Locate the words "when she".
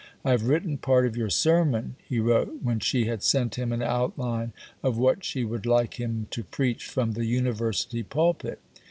2.63-3.05